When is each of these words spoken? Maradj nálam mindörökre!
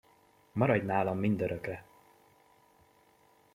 Maradj 0.51 0.83
nálam 0.85 1.17
mindörökre! 1.17 1.85